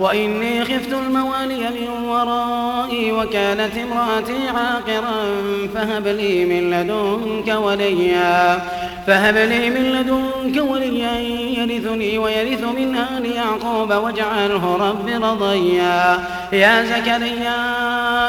وإني 0.00 0.64
خفت 0.64 0.92
الموالي 0.92 1.70
من 1.70 2.08
ورائي 2.08 3.12
وكانت 3.12 3.76
امرأتي 3.76 4.48
عاقرا 4.48 5.22
فهب 5.74 6.06
لي 6.06 6.44
من 6.44 6.70
لدنك 6.70 7.56
وليا. 7.56 8.62
فهب 9.10 9.36
لي 9.36 9.70
من 9.70 9.92
لدنك 9.92 10.70
وليا 10.70 11.12
يرثني 11.58 12.18
ويرث 12.18 12.62
من 12.62 12.96
آل 12.96 13.26
يعقوب 13.26 13.92
واجعله 13.92 14.76
رب 14.76 15.08
رضيا. 15.24 16.18
يا 16.52 16.84
زكريا 16.84 17.60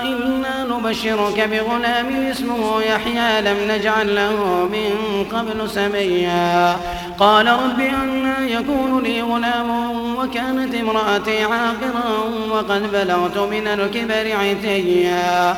إنا 0.01 0.65
نبشرك 0.69 1.49
بغلام 1.51 2.25
اسمه 2.31 2.81
يحيى 2.81 3.41
لم 3.41 3.57
نجعل 3.71 4.15
له 4.15 4.69
من 4.71 5.25
قبل 5.33 5.69
سميا. 5.69 6.77
قال 7.19 7.47
رب 7.47 7.79
أنا 7.79 8.47
يكون 8.47 9.03
لي 9.03 9.21
غلام 9.21 9.69
وكانت 10.15 10.75
امرأتي 10.75 11.43
عاقرا 11.43 12.09
وقد 12.51 12.91
بلغت 12.91 13.37
من 13.37 13.67
الكبر 13.67 14.35
عتيا. 14.35 15.57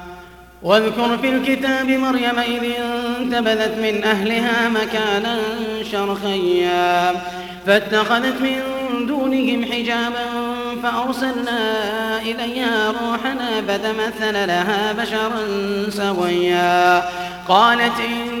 واذكر 0.63 1.17
في 1.17 1.29
الكتاب 1.29 1.89
مريم 1.89 2.39
إذ 2.39 2.63
انتبذت 3.19 3.77
من 3.77 4.03
أهلها 4.03 4.69
مكانا 4.69 5.39
شرخيا 5.91 7.13
فاتخذت 7.65 8.41
من 8.41 8.61
دونهم 9.07 9.65
حجابا 9.65 10.25
فأرسلنا 10.83 11.59
إليها 12.21 12.91
روحنا 12.91 13.61
فتمثل 13.67 14.47
لها 14.47 14.93
بشرا 14.93 15.45
سويا. 15.89 17.03
قالت 17.47 17.99
إني 17.99 18.40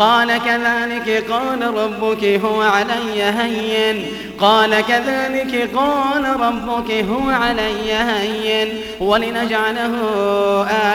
قال 0.00 0.38
كذلك 0.38 1.24
قال 1.30 1.74
ربك 1.74 2.24
هو 2.24 2.62
علي 2.62 3.22
هين. 3.22 4.06
قال 4.38 4.80
كذلك 4.80 5.70
قال 5.74 6.40
ربك 6.40 6.90
هو 6.90 7.30
علي 7.30 7.92
هين. 7.92 8.68
ولنجعله 9.00 9.94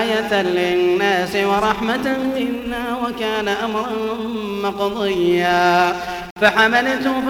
آية 0.01 0.41
للناس 0.41 1.35
ورحمة 1.35 2.17
منا 2.35 2.83
وكان 3.03 3.47
أمرا 3.47 4.17
مقضيا. 4.63 5.95
فحملته 6.41 7.23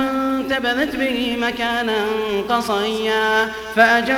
فانتبذت 0.50 0.96
به 0.96 1.38
مكانا 1.42 2.06
قصيا 2.50 3.52
فأجاءها 3.76 4.18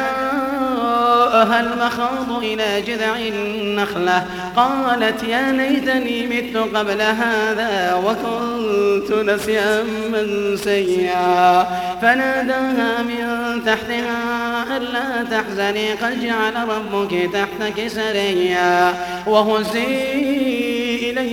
المخاض 1.59 2.43
إلى 2.43 2.81
جذع 2.81 3.15
النخلة 3.15 4.25
قالت 4.55 5.23
يا 5.23 5.51
ليتني 5.51 6.27
مت 6.27 6.57
قبل 6.75 7.01
هذا 7.01 8.01
وكنت 8.05 9.11
نسيا 9.11 9.83
منسيا 10.11 11.67
فناداها 12.01 13.03
من 13.03 13.61
تحتها 13.65 14.77
ألا 14.77 15.23
تحزني 15.31 15.93
قد 15.93 16.21
جعل 16.21 16.53
ربك 16.69 17.29
تحتك 17.33 17.87
سريا 17.87 18.93
وهزي 19.27 20.56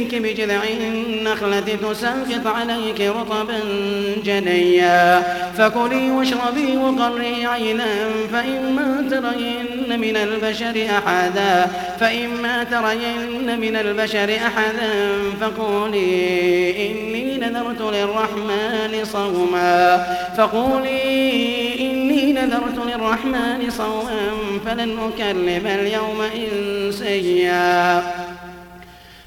إليك 0.04 0.22
بجذع 0.22 0.62
النخلة 0.64 1.60
تساقط 1.60 2.46
عليك 2.46 3.00
رطبا 3.00 3.60
جنيا. 4.24 5.22
فكلي 5.58 6.10
واشربي 6.10 6.76
وقري 6.76 7.46
عينا 7.46 7.86
فإما 8.32 9.04
ترين 9.10 10.00
من 10.00 10.16
البشر 10.16 10.86
أحدا 10.98 11.66
فإما 12.00 12.64
ترين 12.64 13.60
من 13.60 13.76
البشر 13.76 14.36
أحدا. 14.46 14.90
فقولي 15.40 16.90
إني 16.90 17.38
نذرت 17.38 17.80
للرحمن 17.80 19.04
صوما. 19.04 20.06
فقولي 20.36 21.00
إني 21.80 22.32
نذرت 22.32 22.78
للرحمن 22.86 23.70
صوما 23.70 24.30
فلن 24.66 24.98
أكلم 24.98 25.66
اليوم 25.66 26.20
إنسيا. 26.20 28.02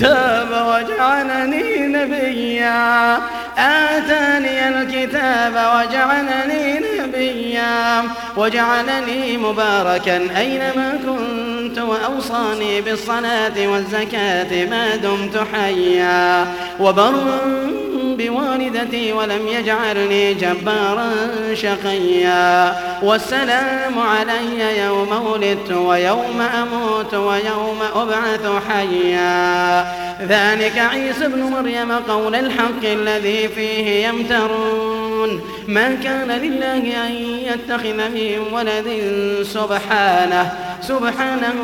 الكتاب 0.00 0.48
وجعلني 0.66 1.86
نبيا. 1.86 3.18
آتاني 3.58 4.68
الكتاب 4.68 5.52
وجعلني 5.52 6.80
نبيا. 6.98 8.02
وجعلني 8.36 9.36
مباركا 9.36 10.16
أينما 10.36 10.98
كنت 11.06 11.78
وأوصاني 11.78 12.80
بالصلاة 12.80 13.66
والزكاة 13.68 14.64
ما 14.64 14.96
دمت 14.96 15.46
حيا. 15.52 16.46
وبرا 16.80 17.79
بوالدتي 18.30 19.12
ولم 19.12 19.48
يجعلني 19.48 20.34
جبارا 20.34 21.10
شقيا. 21.54 22.76
والسلام 23.02 23.98
علي 23.98 24.78
يوم 24.84 25.26
ولدت 25.26 25.72
ويوم 25.72 26.40
أموت 26.62 27.14
ويوم 27.14 27.78
أبعث 27.94 28.50
حيا. 28.68 29.80
ذلك 30.22 30.78
عيسى 30.78 31.26
ابن 31.26 31.42
مريم 31.42 31.92
قول 31.92 32.34
الحق 32.34 32.84
الذي 32.84 33.48
فيه 33.48 34.06
يمترون. 34.06 35.40
ما 35.68 35.94
كان 36.04 36.30
لله 36.30 37.06
أن 37.06 37.12
يتخذ 37.44 38.08
من 38.08 38.38
ولد 38.52 38.88
سبحانه. 39.42 40.52
سبحانه 40.82 41.54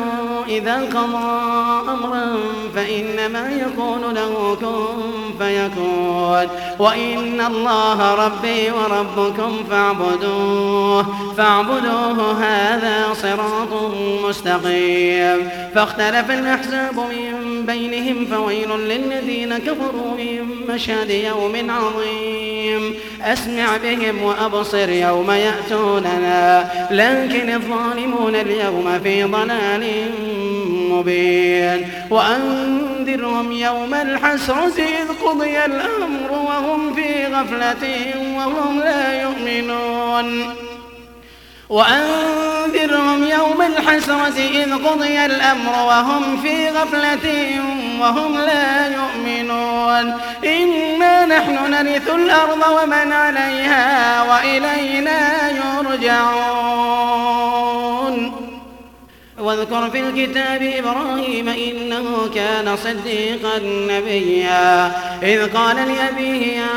إذا 0.47 0.75
قضى 0.75 1.91
أمرا 1.91 2.37
فإنما 2.75 3.51
يكون 3.51 4.13
له 4.13 4.57
كن 4.59 5.37
فيكون 5.39 6.47
وإن 6.79 7.41
الله 7.41 8.15
ربي 8.25 8.71
وربكم 8.71 9.63
فاعبدوه 9.69 11.05
فاعبدوه 11.37 12.43
هذا 12.43 13.13
صراط 13.13 13.91
مستقيم 14.23 15.49
فاختلف 15.75 16.31
الأحزاب 16.31 16.95
من 16.95 17.65
بينهم 17.65 18.25
فويل 18.25 18.69
للذين 18.69 19.57
كفروا 19.57 20.17
من 20.17 20.47
مشهد 20.69 21.09
يوم 21.09 21.71
عظيم 21.71 22.95
أسمع 23.21 23.77
بهم 23.77 24.23
وأبصر 24.23 24.89
يوم 24.89 25.31
يأتوننا 25.31 26.71
لكن 26.91 27.49
الظالمون 27.49 28.35
اليوم 28.35 28.99
في 29.07 29.23
ضلال 29.23 30.11
مبين. 30.91 31.89
وأنذرهم 32.09 33.51
يوم 33.51 33.93
الحسرة 33.93 34.77
إذ 34.77 35.07
قضي 35.25 35.65
الأمر 35.65 36.31
وهم 36.31 36.95
في 36.95 37.25
غفلة 37.25 37.83
وهم 38.37 38.79
لا 38.79 39.21
يؤمنون. 39.21 40.55
وأنذرهم 41.69 43.23
يوم 43.23 43.61
الحسرة 43.61 44.37
إذ 44.37 44.75
قضي 44.87 45.25
الأمر 45.25 45.71
وهم 45.87 46.37
في 46.37 46.69
غفلة 46.69 47.27
وهم 48.01 48.37
لا 48.37 48.87
يؤمنون. 48.87 50.05
إنا 50.45 51.25
نحن 51.25 51.71
نرث 51.71 52.09
الأرض 52.09 52.61
ومن 52.83 53.13
عليها 53.13 54.23
وإلينا 54.23 55.49
يرجعون. 55.49 57.36
واذكر 59.47 59.89
في 59.89 59.99
الكتاب 59.99 60.61
إبراهيم 60.61 61.49
إنه 61.49 62.29
كان 62.35 62.77
صديقا 62.77 63.59
نبيا. 63.63 64.91
إذ 65.23 65.53
قال 65.53 65.75
لأبيه 65.75 66.57
يا 66.57 66.67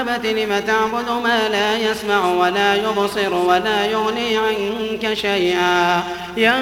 أبت 0.00 0.26
لم 0.26 0.58
تعبد 0.66 1.10
ما 1.22 1.48
لا 1.48 1.78
يسمع 1.78 2.32
ولا 2.32 2.74
يبصر 2.74 3.34
ولا 3.34 3.86
يغني 3.86 4.36
عنك 4.36 5.14
شيئا؟ 5.14 6.02
يا 6.36 6.58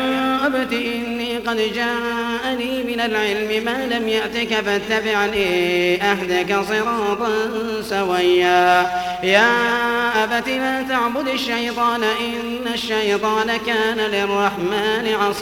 أبت 0.46 0.72
إني 0.72 1.38
قد 1.38 1.56
جاءني 1.56 2.82
من 2.82 3.00
العلم 3.00 3.64
ما 3.64 3.86
لم 3.86 4.08
يأتك 4.08 4.54
فاتبعني 4.54 6.02
أهدك 6.02 6.60
صراطا 6.68 7.30
سويا. 7.82 8.86
يا 9.22 9.50
أبت 10.24 10.48
لا 10.48 10.82
تعبد 10.82 11.28
الشيطان 11.28 12.02
إن 12.02 12.72
الشيطان 12.74 13.56
كان 13.66 13.98
للرحمن 13.98 15.14
عصيا. 15.20 15.39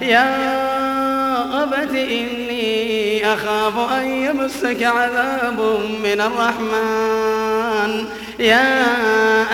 يا 0.00 0.54
أبت 1.62 1.90
إني 1.94 3.34
أخاف 3.34 3.92
أن 3.92 4.06
يمسك 4.06 4.82
عذاب 4.82 5.60
من 6.04 6.20
الرحمن. 6.20 8.04
يا 8.38 8.84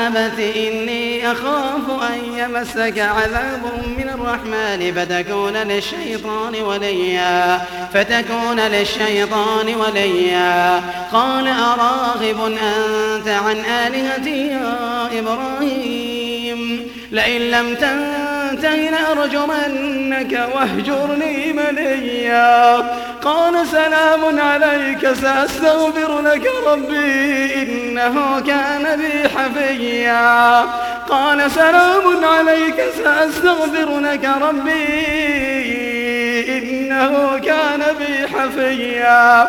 أبت 0.07 0.39
إني 0.57 1.33
أخاف 1.33 2.03
أن 2.13 2.39
يمسك 2.39 2.99
عذاب 2.99 3.61
من 3.99 4.11
الرحمن. 4.15 4.93
فتكون 4.97 5.57
للشيطان 5.57 6.55
وليا. 6.63 7.61
فتكون 7.95 8.61
للشيطان 8.61 9.75
وليا. 9.75 10.83
قال 11.13 11.49
أراغب 11.49 12.41
أنت 12.45 13.29
عن 13.29 13.57
آلهتي 13.57 14.47
يا 14.47 15.09
إبراهيم. 15.19 16.91
لئن 17.13 17.41
لم 17.41 17.75
تنته 17.75 18.20
لأرجمنك 18.65 20.49
واهجرني 20.55 21.53
مليا. 21.53 22.77
قال 23.23 23.67
سلام 23.67 24.41
عليك 24.41 25.13
سأستغفر 25.13 26.21
لك 26.21 26.51
ربي 26.67 27.55
إنه 27.63 28.41
كان 28.41 29.01
بي 29.01 29.29
حفيا. 29.29 30.61
قال 31.09 31.51
سلام 31.51 32.25
عليك 32.25 32.85
سأستغفر 33.05 34.01
لك 34.01 34.31
ربي 34.43 34.91
إنه 36.59 37.39
كان 37.39 37.83
بي 37.99 38.29
حفيا. 38.29 39.49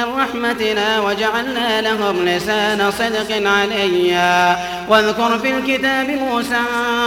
من 0.00 0.14
رحمتنا 0.20 1.00
وجعلنا 1.00 1.80
لهم 1.80 2.24
لسان 2.24 2.90
صدق 2.90 3.48
عليا. 3.50 4.56
واذكر 4.88 5.38
في 5.38 5.50
الكتاب 5.56 6.10
موسى 6.10 6.60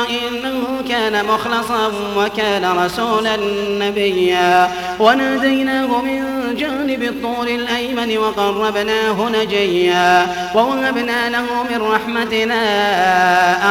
إنه 0.09 0.81
كان 0.89 1.25
مخلصا 1.25 1.91
وكان 2.17 2.77
رسولا 2.77 3.37
نبيا. 3.69 4.71
وناديناه 4.99 6.01
من 6.01 6.23
جانب 6.55 7.03
الطور 7.03 7.47
الأيمن 7.47 8.17
وقربناه 8.17 9.29
نجيا. 9.29 10.27
ووهبنا 10.55 11.29
له 11.29 11.45
من 11.71 11.81
رحمتنا 11.81 12.63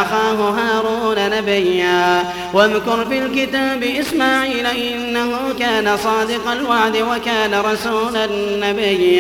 أخاه 0.03 0.51
هارون 0.51 1.39
نبيا. 1.39 2.25
واذكر 2.55 3.05
في 3.05 3.19
الكتاب 3.19 3.83
إسماعيل 3.83 4.67
إنه 4.67 5.39
كان 5.59 5.97
صادق 5.97 6.51
الوعد 6.51 6.97
وكان 6.97 7.61
رسولا 7.61 8.27
نبيا. 8.69 9.12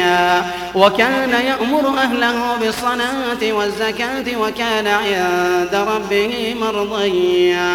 وكان 0.74 1.30
يأمر 1.30 1.98
أهله 1.98 2.56
بالصلاة 2.56 3.52
والزكاة 3.52 4.36
وكان 4.38 4.86
عند 4.86 5.74
ربه 5.74 6.54
مرضيا. 6.60 7.72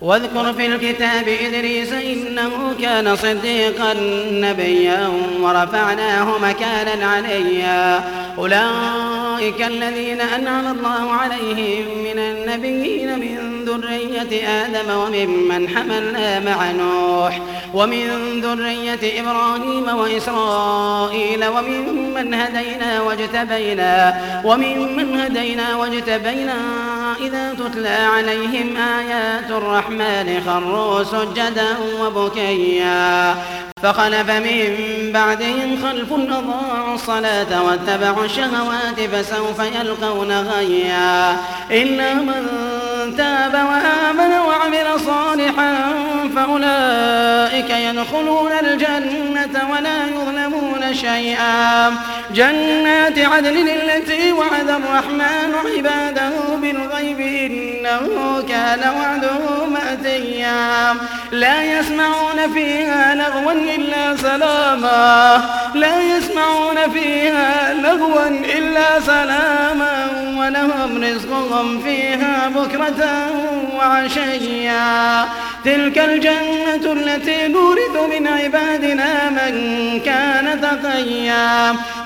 واذكر 0.00 0.52
في 0.52 0.66
الكتاب 0.66 1.28
إدريس 1.28 1.92
إنه 1.92 2.74
كان 2.82 3.16
صديقا 3.16 3.94
نبيا 4.32 5.10
ورفعناه 5.40 6.38
مكانا 6.38 7.06
عليا. 7.06 8.04
أولئك 8.38 9.62
الذين 9.66 10.20
أنعم 10.20 10.66
الله 10.66 11.12
عليهم 11.12 11.84
من 12.04 12.18
النبيين 12.18 13.18
من 13.18 13.64
ذرية 13.64 14.48
آدم 14.48 14.90
وممن 14.90 15.68
حملنا 15.68 16.40
مع 16.40 16.70
نوح. 16.70 17.40
ومن 17.74 18.40
ذرية 18.40 19.20
إبراهيم 19.20 19.88
وإسرائيل 19.98 21.44
وممن 21.46 22.34
هدينا 22.34 23.00
واجتبينا 23.00 24.20
وممن 24.44 25.20
هدينا 25.20 25.76
واجتبينا 25.76 26.54
إذا 27.20 27.54
تتلى 27.54 27.88
عليهم 27.88 28.76
آيات 28.76 29.50
الرحمن 29.50 30.42
خروا 30.46 31.02
سجدا 31.02 31.76
وبكيا 32.00 33.34
فخلف 33.82 34.30
من 34.30 34.76
بعدهم 35.12 35.78
خلف 35.82 36.12
أضاعوا 36.12 36.94
الصلاة 36.94 37.62
واتبعوا 37.62 38.24
الشهوات 38.24 39.00
فسوف 39.12 39.60
يلقون 39.80 40.32
غيا 40.40 41.36
إلا 41.70 42.14
من 42.14 42.46
تاب 43.16 43.54
وآمن 43.54 44.32
وعمل 44.38 45.00
صالحا 45.00 46.09
فأولئك 46.36 47.30
أولئك 47.50 47.70
يدخلون 47.70 48.52
الجنة 48.52 49.70
ولا 49.70 50.06
يظلمون 50.06 50.94
شيئا. 50.94 51.90
جنات 52.34 53.18
عدن 53.18 53.68
التي 53.68 54.32
وعد 54.32 54.68
الرحمن 54.68 55.54
عباده 55.66 56.30
بالغيب 56.56 57.20
إنه 57.20 58.42
كان 58.48 58.80
وعده 58.98 59.66
مأتيا. 59.66 60.96
لا 61.32 61.62
يسمعون 61.62 62.52
فيها 62.54 63.14
لغوا 63.14 63.52
إلا 63.52 64.16
سلاما. 64.16 65.40
لا 65.74 66.02
يسمعون 66.02 66.90
فيها 66.92 67.74
لغوا 67.74 68.28
إلا 68.28 69.00
سلاما. 69.00 69.79
ولهم 70.50 71.04
رزقهم 71.04 71.82
فيها 71.82 72.48
بكرة 72.48 73.30
وعشيا. 73.76 75.24
تلك 75.64 75.98
الجنة 75.98 76.92
التي 76.92 77.48
نورث 77.48 77.96
من 78.10 78.26
عبادنا 78.26 79.30
من 79.30 79.54
كان 80.00 80.60
تقيا. 80.60 81.76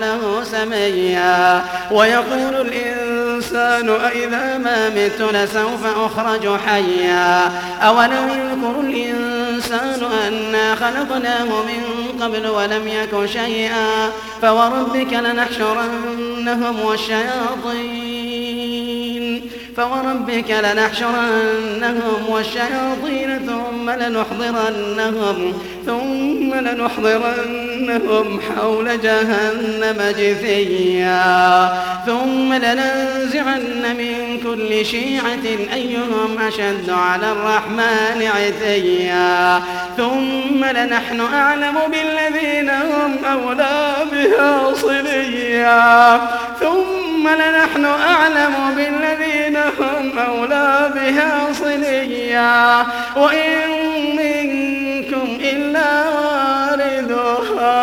له 0.00 0.44
سميا. 0.44 1.64
ويقول 1.90 2.54
الإنسان 2.54 3.90
أئذا 3.90 4.58
ما 4.58 4.88
مت 4.88 5.22
لسوف 5.34 5.86
أخرج 5.96 6.58
حيا. 6.66 7.52
أولم 7.82 8.28
يذكر 8.28 8.80
الإنسان 8.80 10.00
أنا 10.26 10.74
خلقناه 10.74 11.44
من 11.44 11.82
قبل 12.22 12.46
ولم 12.46 12.88
يك 12.88 13.26
شيئا. 13.26 14.12
فوربك 14.42 15.12
لنحشرنهم 15.12 16.80
والشياطين 16.80 18.15
فوربك 19.76 20.50
لنحشرنهم 20.50 22.28
والشياطين 22.28 23.38
ثم 23.46 23.90
لنحضرنهم 23.90 25.52
ثم 25.86 26.54
لنحضرنهم 26.54 28.40
حول 28.40 29.00
جهنم 29.00 30.14
جثيا 30.18 31.68
ثم 32.06 32.52
لننزعن 32.52 33.96
من 33.98 34.40
كل 34.42 34.86
شيعة 34.86 35.74
أيهم 35.74 36.38
أشد 36.48 36.90
على 36.90 37.32
الرحمن 37.32 38.28
عتيا 38.36 39.62
ثم 39.96 40.64
لنحن 40.64 41.20
أعلم 41.20 41.76
بالذين 41.90 42.70
هم 42.70 43.24
أولى 43.24 43.94
بها 44.12 44.74
صليا 44.74 46.20
ثم 46.60 46.95
لنحن 47.28 47.84
أعلم 47.84 48.54
بالذين 48.76 49.56
هم 49.56 50.18
أولى 50.18 50.90
بها 50.94 51.52
صليا. 51.52 52.86
وإن 53.16 53.68
منكم 54.16 55.38
إلا 55.40 56.04
واردها. 56.80 57.76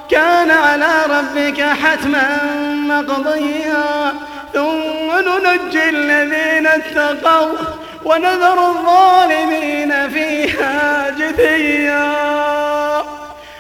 كان 0.10 0.52
على 0.52 0.94
ربك 1.10 1.62
حتما 1.62 2.44
مقضيا. 2.88 4.14
ثم 4.54 5.12
ننجي 5.12 5.90
الذين 5.90 6.68
اتقوا. 6.68 7.58
ونذر 8.06 8.60
الظالمين 8.70 10.10
فيها 10.10 11.10
جثيا. 11.10 12.10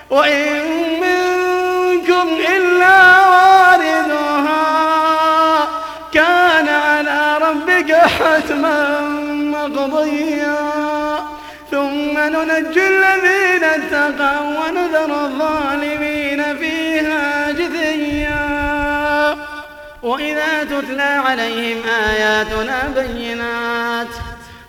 وإن 0.09 0.53
منكم 1.01 2.27
إلا 2.55 2.99
واردها 3.29 4.65
كان 6.13 6.67
على 6.67 7.37
ربك 7.41 7.91
حتما 7.93 8.99
مقضيا. 9.29 10.59
ثم 11.71 12.17
ننجي 12.17 12.87
الذين 12.87 13.63
اتقوا 13.63 14.47
ونذر 14.59 15.11
الظالمين 15.25 16.57
فيها 16.57 17.51
جثيا. 17.51 18.45
وإذا 20.03 20.63
تتلى 20.63 21.01
عليهم 21.27 21.77
آياتنا 22.09 22.77
بينات 22.95 23.58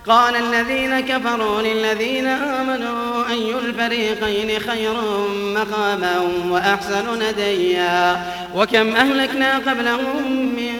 قال 0.06 0.36
الذين 0.36 1.00
كفروا 1.00 1.62
للذين 1.62 2.26
آمنوا 2.26 3.28
أي 3.30 3.54
الفريقين 3.54 4.60
خير 4.60 4.94
مقاما 5.54 6.20
وأحسن 6.48 7.22
نديا 7.22 8.22
وكم 8.54 8.96
أهلكنا 8.96 9.58
قبلهم 9.58 10.32
من 10.32 10.79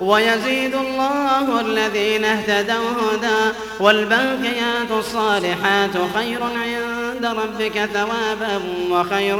ويزيد 0.00 0.74
الله 0.74 1.60
الذين 1.60 2.24
اهتدوا 2.24 2.90
هدى 3.12 3.56
والباقيات 3.80 4.90
الصالحات 4.90 5.90
خير 6.14 6.42
عند 6.42 7.26
ربك 7.26 7.88
ثوابا 7.94 8.60
وخير 8.90 9.36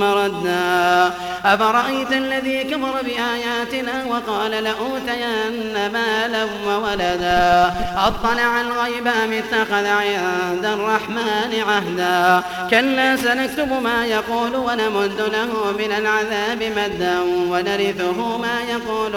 مردا. 0.00 1.12
أفرأيت 1.44 2.12
الذي 2.12 2.64
كفر 2.64 2.94
بآياتنا 3.02 4.04
وقال 4.04 4.50
لأوتين 4.50 5.92
مالا 5.92 6.46
وولدا؟ 6.66 7.74
أطلع 7.96 8.60
الغيب 8.60 9.06
أم 9.06 9.32
اتخذ 9.32 9.86
عند 9.86 10.64
الرحمن 10.64 11.62
عهدا؟ 11.68 12.42
كلا 12.70 13.16
سنكتب 13.16 13.82
ما 13.82 14.06
يقول 14.06 14.56
ونمد 14.56 15.20
له 15.32 15.72
من 15.78 15.92
العذاب 15.92 16.62
مدا 16.76 17.20
ونرثه 17.50 18.38
ما 18.38 18.60
يقول 18.70 19.16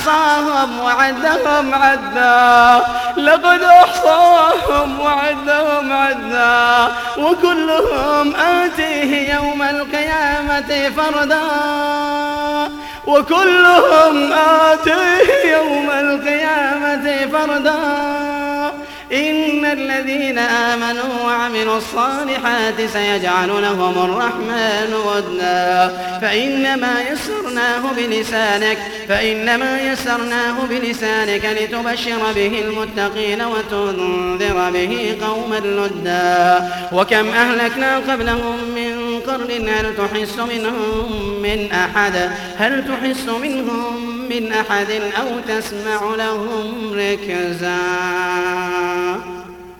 أحصاهم 0.00 0.80
وعدهم 0.80 1.74
عدا. 1.74 2.84
لقد 3.16 3.62
أحصاهم 3.62 5.00
وعدهم 5.00 5.92
عدا. 5.92 6.92
وكلهم 7.18 8.36
آتيه 8.36 9.34
يوم 9.34 9.62
القيامة 9.62 10.90
فردا. 10.96 11.42
وكلهم 13.06 14.32
آتيه 14.32 15.52
يوم 15.52 15.90
القيامة 15.90 17.26
فردا. 17.32 18.49
إن 19.12 19.64
الذين 19.64 20.38
آمنوا 20.38 21.24
وعملوا 21.24 21.76
الصالحات 21.76 22.80
سيجعل 22.92 23.48
لهم 23.48 24.04
الرحمن 24.04 24.94
ودا 25.06 25.96
فإنما 26.22 26.94
يسرناه 27.12 27.82
بلسانك 27.96 28.78
فإنما 29.08 29.80
يسرناه 29.80 30.54
بلسانك 30.70 31.44
لتبشر 31.44 32.32
به 32.34 32.62
المتقين 32.64 33.42
وتنذر 33.42 34.70
به 34.70 35.16
قوما 35.22 35.56
لدا 35.58 36.70
وكم 36.92 37.28
أهلكنا 37.28 37.96
قبلهم 37.96 38.58
من 38.74 38.99
قرن 39.26 39.68
هل 39.68 39.96
تحس 39.96 40.38
منهم 40.38 41.40
من 41.42 41.72
أحد؟ 41.72 42.30
هل 42.56 42.84
تحس 42.88 43.28
منهم 43.28 44.10
من 44.28 44.52
أحد 44.52 44.90
أو 44.90 45.40
تسمع 45.48 46.14
لهم 46.14 46.92
ركزا؟ 46.94 47.80